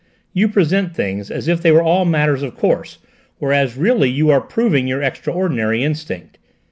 [0.33, 2.97] "You present things as if they were all matters of course,
[3.37, 6.39] whereas really you are proving your extraordinary instinct.